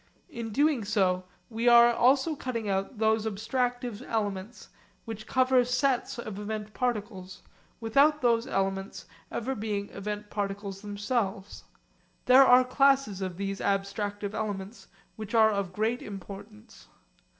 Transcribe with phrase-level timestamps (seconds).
[0.29, 0.47] In
[0.83, 4.69] so doing we are also cutting out those abstractive elements
[5.05, 7.43] which cover sets of event particles,
[7.79, 9.05] without these elements
[9.59, 11.65] being event particles themselves.
[12.25, 14.87] There are classes of these abstractive elements
[15.17, 16.87] which are of great importance.